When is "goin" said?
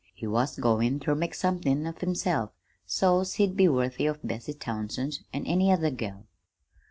0.57-0.99